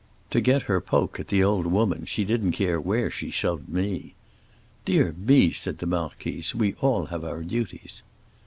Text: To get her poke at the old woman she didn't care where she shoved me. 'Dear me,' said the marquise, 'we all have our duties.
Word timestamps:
To 0.31 0.41
get 0.41 0.63
her 0.63 0.81
poke 0.81 1.19
at 1.19 1.27
the 1.27 1.43
old 1.43 1.67
woman 1.67 2.05
she 2.05 2.25
didn't 2.25 2.53
care 2.53 2.81
where 2.81 3.11
she 3.11 3.29
shoved 3.29 3.69
me. 3.69 4.15
'Dear 4.83 5.13
me,' 5.15 5.51
said 5.51 5.77
the 5.77 5.85
marquise, 5.85 6.55
'we 6.55 6.73
all 6.81 7.05
have 7.13 7.23
our 7.23 7.43
duties. 7.43 8.01